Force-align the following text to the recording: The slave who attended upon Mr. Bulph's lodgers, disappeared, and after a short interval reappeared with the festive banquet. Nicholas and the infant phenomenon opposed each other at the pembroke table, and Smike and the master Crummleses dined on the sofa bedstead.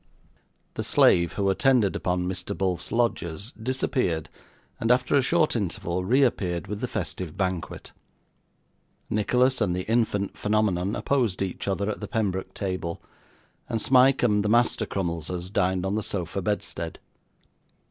The 0.73 0.83
slave 0.83 1.33
who 1.33 1.51
attended 1.51 1.95
upon 1.95 2.27
Mr. 2.27 2.57
Bulph's 2.57 2.91
lodgers, 2.91 3.51
disappeared, 3.51 4.29
and 4.79 4.89
after 4.89 5.13
a 5.13 5.21
short 5.21 5.55
interval 5.55 6.03
reappeared 6.03 6.65
with 6.65 6.79
the 6.81 6.87
festive 6.87 7.37
banquet. 7.37 7.91
Nicholas 9.11 9.61
and 9.61 9.75
the 9.75 9.83
infant 9.87 10.35
phenomenon 10.35 10.95
opposed 10.95 11.43
each 11.43 11.67
other 11.67 11.87
at 11.87 11.99
the 11.99 12.07
pembroke 12.07 12.55
table, 12.55 12.99
and 13.69 13.79
Smike 13.79 14.23
and 14.23 14.43
the 14.43 14.49
master 14.49 14.87
Crummleses 14.87 15.51
dined 15.51 15.85
on 15.85 15.93
the 15.93 16.01
sofa 16.01 16.41
bedstead. 16.41 16.97